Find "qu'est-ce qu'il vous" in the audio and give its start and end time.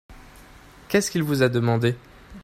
0.87-1.43